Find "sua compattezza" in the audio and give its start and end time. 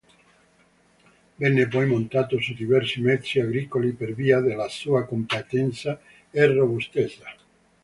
4.67-6.01